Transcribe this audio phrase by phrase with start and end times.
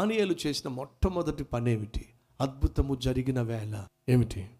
[0.00, 2.06] దానియలు చేసిన మొట్టమొదటి పని ఏమిటి
[2.40, 4.50] అద్భుతము జరిగిన వేళ ఏమిటి?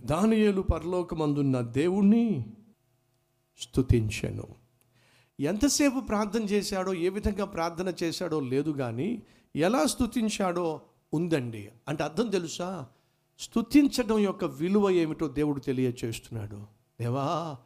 [0.00, 2.44] దానియలు పరలోకమందున్న దేవుణ్ణి
[3.60, 4.46] స్తుతించెను.
[5.40, 9.22] ఎంతసేపు ప్రార్థన చేశాడో ఏ విధంగా ప్రార్థన చేశాడో లేదు కానీ
[9.56, 10.80] ఎలా స్తుతించాడో
[11.14, 11.70] ఉందండి.
[11.88, 12.86] అంటే అర్థం తెలుసా?
[13.38, 16.66] స్తుతించడం యొక్క విలువ ఏమిటో దేవుడు తెలియచేస్తున్నాడు.
[17.00, 17.56] దేవా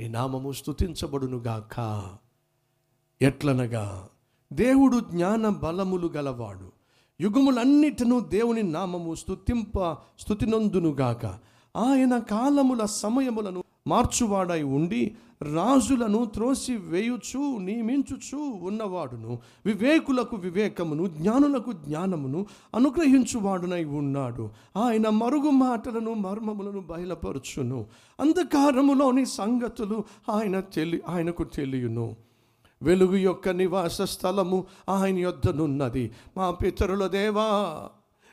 [0.00, 2.06] నీ నామము స్థుతించబడును గాక
[3.22, 4.08] ఎట్లనగా
[4.52, 6.72] దేవుడు జ్ఞాన బలములు గలవాడు.
[7.20, 11.26] యుగములన్నిటిను దేవుని నామము స్తుతింప స్థుతినందునుగాక
[11.76, 19.38] ఆయన కాలముల సమయములను మార్చువాడై ఉండి రాజులను త్రోసి వేయుచు నియమించుచు ఉన్నవాడును.
[19.66, 24.50] వివేకులకు వివేకమును జ్ఞానులకు జ్ఞానమును అనుగ్రహించువాడునై ఉన్నాడు.
[24.76, 27.86] ఆయన మరుగు మాటలను మర్మములను బయలుపరచును.
[28.20, 32.16] అంధకారములోని సంగతులు ఆయన తెలి ఆయనకు తెలియను.
[32.82, 36.10] వెలుగు యొక్క నివాస స్థలము ఆయన యొద్దనున్నది.
[36.36, 37.48] మా పితరుల దేవా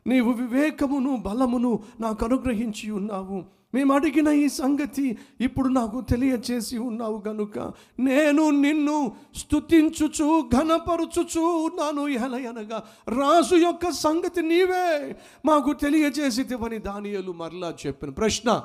[0.08, 3.60] నీవు వివేకమును బలమును నాకు అనుగ్రహించి ఉన్నావు.
[3.74, 7.60] మేము అడిగిన ఈ సంగతి ఇప్పుడు నాకు తెలియచేసి ఉన్నావు గనుక
[8.00, 15.16] నేను నిన్ను స్తుతించుచు ఘనపరుచుచు ఉన్నాను ఎలయనగా రాజు యొక్క సంగతి నీవే.
[15.46, 18.64] మాకు తెలియచేసివని దానియలు మరలా చెప్పిన ప్రశ్న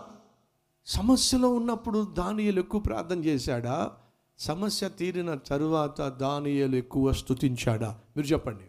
[0.86, 3.90] సమస్యలో ఉన్నప్పుడు దానియలు ఎక్కువ ప్రార్థన చేశాడా?
[4.38, 8.00] సమస్య తీరిన తరువాత దానియలు ఎక్కువ స్తుతించాడా?
[8.16, 8.64] మీరు చెప్పండి.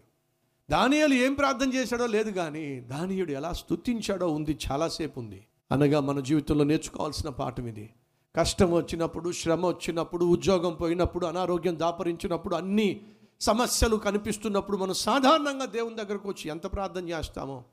[0.72, 6.64] దానియలు ఏం ప్రార్థన చేశాడో లేదు కానీ దానియుడు ఎలా స్తుతించాడో ఉంది చాలాసేపు ఉంది అనగా మన జీవితంలో
[6.64, 7.94] నేర్చుకోవాల్సిన పాఠం ఇది.
[8.36, 13.02] కష్టం వచ్చినప్పుడు శ్రమ వచ్చినప్పుడు ఉద్యోగం పోయినప్పుడు అనారోగ్యం దాపరించినప్పుడు అన్ని
[13.42, 17.64] సమస్యలు కనిపిస్తున్నప్పుడు మనం సాధారణంగా దేవుని దగ్గరకు వచ్చి ఎంత ప్రార్థన చేస్తామో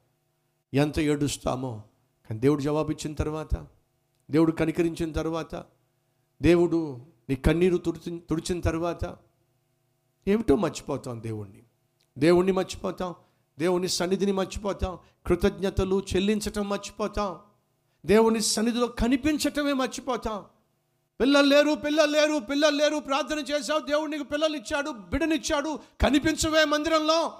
[0.74, 1.82] ఎంత ఏడుస్తామో
[2.28, 3.66] కానీ దేవుడు జవాబిచ్చిన తర్వాత
[4.30, 5.64] దేవుడు కనికరించిన తర్వాత
[6.42, 9.16] దేవుడు నీ కన్నీరు తుడిచి తుడిచిన తర్వాత
[10.28, 11.62] ఏమిటో మర్చిపోతాం దేవుణ్ణి.
[12.18, 13.14] దేవుణ్ణి మర్చిపోతాం.
[13.58, 14.98] దేవుని సన్నిధిని మర్చిపోతాం.
[15.26, 17.38] కృతజ్ఞతలు చెల్లించటం మర్చిపోతాం.
[18.06, 20.44] దేవుని సన్నిధిలో కనిపించటమే మర్చిపోతాం.
[21.20, 27.32] పిల్లలు లేరు పిల్లలు లేరు పిల్లలు లేరు ప్రార్థన చేశావు దేవుడు నీకు పిల్లలు ఇచ్చాడు బిడనిచ్చాడు కనిపించవే మందిరంలో.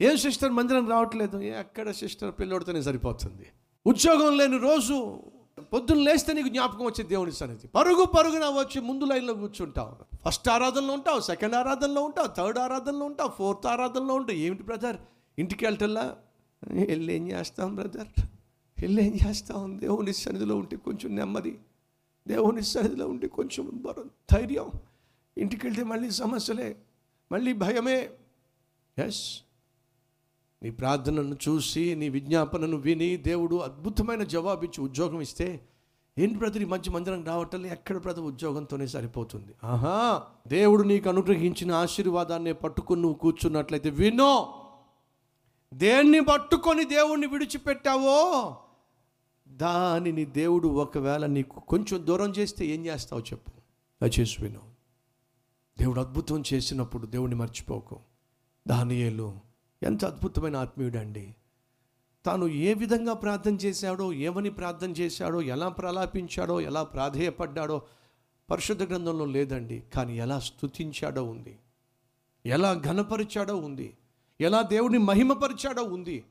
[0.00, 1.38] ఏం సిస్టర్ మందిరం రావట్లేదు?
[1.38, 3.46] ఎక్కడ సిస్టర్ పిల్లడితేనే సరిపోతుంది.
[3.86, 5.22] ఉద్యోగం లేని రోజు
[5.72, 7.68] పొద్దున్న లేస్తే నీకు జ్ఞాపకం వచ్చే దేవుని సన్నిధి.
[7.68, 10.16] పరుగు పరుగున వచ్చి ముందు లైన్లో కూర్చుంటావు.
[10.28, 14.38] ఫస్ట్ ఆరాధనలో ఉంటావు సెకండ్ ఆరాధనలో ఉంటావు థర్డ్ ఆరాధనలో ఉంటావు ఫోర్త్ ఆరాధనలో ఉంటావు.
[14.38, 14.96] ఏమిటి బ్రదర్?
[15.38, 16.16] ఇంటికి వెళ్తల్లా
[16.68, 18.20] వెళ్ళి ఏం చేస్తాం బ్రదర్?
[18.78, 19.80] వెళ్ళి ఏం చేస్తాం?
[19.80, 21.58] దేవుని సన్నిధిలో ఉంటే కొంచెం నెమ్మది.
[22.28, 24.70] దేవుని సన్నిధిలో ఉంటే కొంచెం బరం ధైర్యం.
[25.38, 26.76] ఇంటికి వెళ్తే మళ్ళీ సమస్యలే
[27.32, 28.10] మళ్ళీ భయమే.
[28.98, 29.40] ఎస్
[30.62, 35.68] నీ ప్రార్థనను చూసి నీ విజ్ఞాపనను విని దేవుడు అద్భుతమైన జవాబు ఇచ్చి ఉద్యోగం ఇస్తే
[36.18, 39.54] ఏంటి బ్రదర్ ఈ మంచి మందిరం రావటం ఎక్కడ బ్రదర్ ఉద్యోగంతోనే సరిపోతుంది?
[39.64, 44.54] ఆహా దేవుడు నీకు అనుగ్రహించిన ఆశీర్వాదాన్ని పట్టుకుని నువ్వు కూర్చున్నట్లయితే వినో.
[45.74, 48.56] దేన్ని పట్టుకొని దేవుణ్ణి విడిచిపెట్టావో
[49.48, 53.52] దానిని దేవుడు ఒకవేళ నీకు కొంచెం దూరం చేస్తే ఏం చేస్తావు చెప్పు.
[54.02, 54.60] దయచేసి విను.
[55.78, 57.98] దేవుడు అద్భుతం చేసినప్పుడు దేవుణ్ణి మర్చిపోకు.
[58.68, 59.45] దానియేలు
[59.86, 61.34] ఎంత అద్భుతమైన ఆత్మీయుడండి.
[62.26, 67.82] తాను ఏ విధంగా ప్రార్థన చేశాడో ఏమని ప్రార్థన చేశాడో ఎలా ప్రలాపించాడో ఎలా ప్రాధేయపడ్డాడో
[68.50, 69.82] పరిశుద్ధ గ్రంథంలో లేదండి.
[69.94, 71.58] కానీ ఎలా స్థుతించాడో ఉంది.
[72.46, 73.96] ఎలా ఘనపరిచాడో ఉంది.
[74.40, 76.24] ఎలా దేవుని మహిమపరిచాడో ఉంది.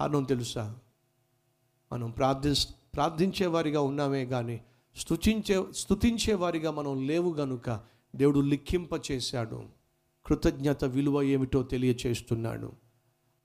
[0.00, 0.76] కారణం తెలుసా?
[1.92, 2.54] మనం ప్రార్థి
[2.94, 4.60] ప్రార్థించేవారిగా ఉన్నామే కానీ
[4.96, 7.80] స్థుతించే స్థుతించేవారిగా మనం లేవు గనుక
[8.16, 9.64] దేవుడు లిఖింప చేశాడు
[10.26, 12.81] కృతజ్ఞత విలువ ఏమిటో తెలియచేస్తున్నాడు.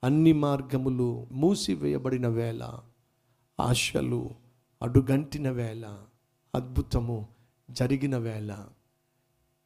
[0.04, 2.80] అన్ని మార్గములు మూసివేయబడిన వేళ
[3.60, 4.30] ఆశలు
[4.82, 5.98] అడుగంటిన వేళ
[6.56, 7.28] అద్భుతము
[7.72, 8.68] జరిగిన వేళ.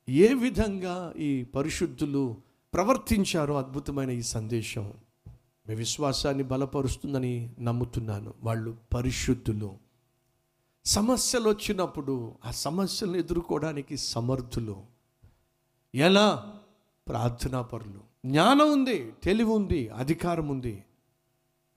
[0.10, 2.38] ఏ విధంగా ఈ పరిశుద్ధులు
[2.74, 4.94] ప్రవర్తించారో అద్భుతమైన ఈ సందేశం
[5.70, 8.34] మీ విశ్వాసాన్ని బలపరుస్తుందని నమ్ముతున్నాను.
[8.44, 9.78] వాళ్ళు పరిశుద్ధులు.
[10.86, 14.82] సమస్యలు వచ్చినప్పుడు ఆ సమస్యలను ఎదుర్కోవడానికి సమర్థులు.
[15.96, 16.54] ఎలా?
[17.08, 18.11] ప్రార్థనాపరులు.
[18.26, 20.84] జ్ఞానం ఉంది తెలివి ఉంది అధికారం ఉంది.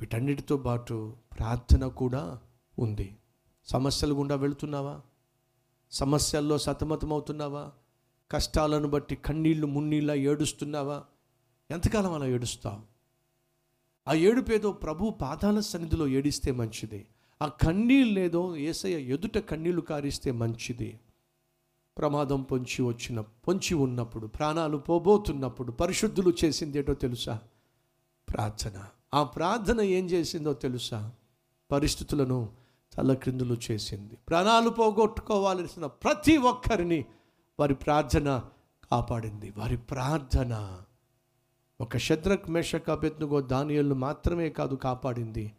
[0.00, 2.38] వీటన్నిటితో పాటు ప్రార్థన కూడా
[2.78, 3.16] ఉంది.
[3.64, 5.00] సమస్యలు గుండా వెళుతున్నావా?
[5.92, 7.72] సమస్యల్లో సతమతమవుతున్నావా?
[8.30, 11.04] కష్టాలను బట్టి కన్నీళ్ళు మున్నీళ్ళ ఏడుస్తున్నావా?
[11.70, 12.80] ఎంతకాలం అలా ఏడుస్తావు?
[14.08, 17.06] ఆ ఏడుపేదో ప్రభు పాదాల సన్నిధిలో ఏడిస్తే మంచిది.
[17.42, 21.00] ఆ కన్నీళ్ళు ఏదో ఏసయ్య ఎదుట కన్నీళ్ళు కారిస్తే మంచిది.
[21.98, 27.38] ప్రమాదం పొంచి వచ్చిన పొంచి ఉన్నప్పుడు ప్రాణాలు పోబోతున్నప్పుడు పరిశుద్ధులు చేసిందేటో తెలుసా?
[28.28, 28.84] ప్రార్థన.
[29.14, 31.12] ఆ ప్రార్థన ఏం చేసిందో తెలుసా?
[31.72, 32.48] పరిస్థితులను
[32.94, 34.16] తలక్రిందులు చేసింది.
[34.28, 37.04] ప్రాణాలు పోగొట్టుకోవాల్సిన ప్రతి ఒక్కరిని
[37.60, 38.42] వారి ప్రార్థన
[38.90, 39.52] కాపాడింది.
[39.56, 40.82] వారి ప్రార్థన
[41.80, 45.52] ఒక శత్రక్ మేషక బెత్నుగో దానియలు మాత్రమే కాదు కాపాడింది.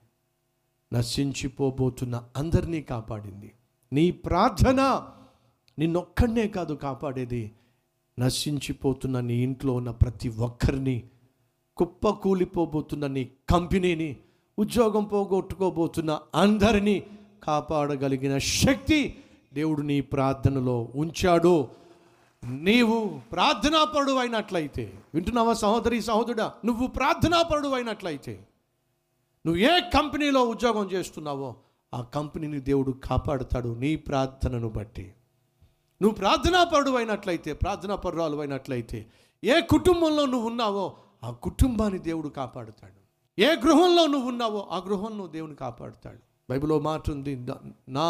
[0.94, 3.54] నశించిపోబోతున్న అందరినీ కాపాడింది.
[3.94, 5.08] నీ ప్రార్థన
[5.80, 7.52] నిన్నొక్కడనే కాదు కాపాడేది.
[8.20, 11.04] నశించిపోతున్న నీ ఇంట్లో ఉన్న ప్రతి ఒక్కరిని
[11.78, 14.18] కుప్ప కూలిపోబోతున్న నీ కంపెనీని
[14.60, 17.04] ఉద్యోగం పోగొట్టుకోబోతున్న అందరినీ
[17.44, 19.18] కాపాడగలిగిన శక్తి
[19.54, 21.68] దేవుడు నీ ప్రార్థనలో ఉంచాడు.
[22.46, 26.54] నీవు ప్రార్థనాపరుడు అయినట్లయితే వింటున్నావా సహోదరి సహోదరుడా?
[26.66, 28.48] నువ్వు ప్రార్థనాపరుడు అయినట్లయితే
[29.46, 31.56] నువ్వు ఏ కంపెనీలో ఉద్యోగం చేస్తున్నావో
[31.94, 35.14] ఆ కంపెనీని దేవుడు కాపాడుతాడు నీ ప్రార్థనను బట్టి.
[36.02, 39.00] నువ్వు ప్రార్థనాపరుడు అయినట్లయితే ప్రార్థనాపరురాలు అయినట్లయితే
[39.44, 43.00] ఏ కుటుంబంలో నువ్వు ఉన్నావో ఆ కుటుంబాన్ని దేవుడు కాపాడుతాడు.
[43.42, 46.22] ఏ గృహంలో నువ్వు ఉన్నావో ఆ గృహంలో దేవుని కాపాడుతాడు.
[46.50, 47.46] బైబిల్లో మాట ఉంది
[47.90, 48.08] నా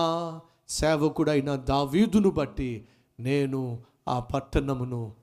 [0.69, 2.85] సేవకుడైన దావీదును బట్టి
[3.19, 5.15] నేను ఆ పట్టణమును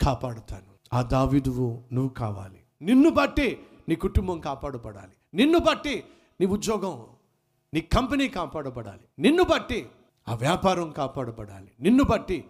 [0.00, 0.70] కాపాడుతాను.
[0.94, 2.60] ఆ దావీదువు నువ్వు కావాలి.
[2.82, 3.58] నిన్ను బట్టి
[3.88, 6.04] నీ కుటుంబం కాపాడబడాలి నిన్ను బట్టి
[6.40, 7.06] నీ ఉద్యోగం
[7.74, 9.88] నీ కంపెనీ కాపాడబడాలి నిన్ను బట్టి
[10.28, 11.70] ఆ వ్యాపారం కాపాడబడాలి.
[11.80, 12.44] నిన్ను బట్టి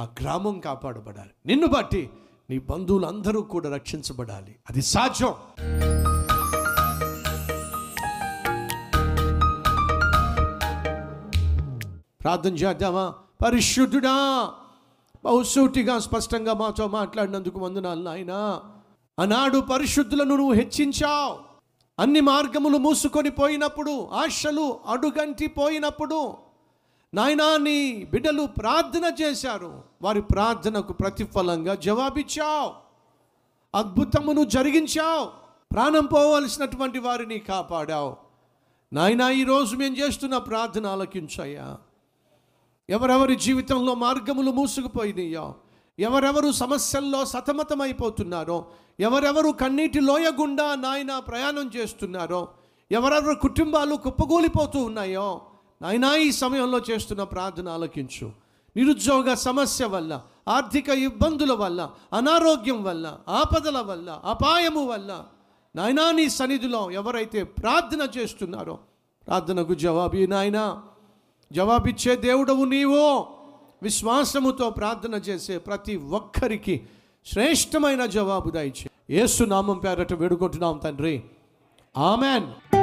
[0.00, 1.30] ఆ గ్రామం కాపాడబడాలి.
[1.46, 2.10] నిన్ను బట్టి
[2.50, 4.56] నీ బంధువులందరూ కూడా రక్షించబడాలి.
[4.70, 5.34] అది సాధ్యం.
[12.22, 13.14] ప్రార్థన చేద్దామా?
[13.44, 14.48] పరిశుద్ధుడా
[15.24, 18.60] బహుసూటిగా స్పష్టంగా మాతో మాట్లాడినందుకు వందనాలు నాయన.
[19.20, 21.38] ఆనాడు పరిశుద్ధులను నువ్వు హెచ్చించావు.
[21.98, 26.43] అన్ని మార్గములు మూసుకొని పోయినప్పుడు ఆశలు అడుగంటి పోయినప్పుడు
[27.14, 29.82] నాయనా నీ బిడ్డలు ప్రార్థన చేశారు.
[30.02, 32.72] వారి ప్రార్థనకు ప్రతిఫలంగా జవాబిచ్చావు.
[33.74, 35.24] అద్భుతమును జరిగించావు.
[35.72, 38.16] ప్రాణం పోవలసినటువంటి వారిని కాపాడావు.
[38.92, 41.78] నాయనా ఈరోజు మేము చేస్తున్న ప్రార్థన ఆలకించయ్యా.
[42.90, 45.54] ఎవరెవరి జీవితంలో మార్గములు మూసుకుపోయినాయో
[45.98, 48.66] ఎవరెవరు సమస్యల్లో సతమతమైపోతున్నారో.
[49.00, 52.48] ఎవరెవరు కన్నీటి లోయ గుండా నాయన ప్రయాణం చేస్తున్నారో.
[52.90, 55.40] ఎవరెవరు కుటుంబాలు కుప్పగూలిపోతూ ఉన్నాయో.
[55.84, 58.30] నాయనా ఈ సమయంలో చేస్తున్న ప్రార్థన ఆలకించు.
[58.76, 65.24] నిరుద్యోగ సమస్య వల్ల ఆర్థిక ఇబ్బందుల వల్ల అనారోగ్యం వల్ల ఆపదల వల్ల అపాయము వల్ల
[65.76, 68.78] నాయనా నీ సన్నిధిలో ఎవరైతే ప్రార్థన చేస్తున్నారో
[69.26, 70.82] ప్రార్థనకు జవాబు నాయనా.
[71.52, 73.26] జవాబిచ్చే దేవుడవు నీవో.
[73.82, 76.86] విశ్వాసముతో ప్రార్థన చేసే ప్రతి ఒక్కరికి
[77.26, 78.90] శ్రేష్టమైన జవాబు దయచే.
[79.10, 81.24] యేసు నామం పేరట వేడుకుంటున్నాం తండ్రి.
[81.96, 82.74] ఆమెన్.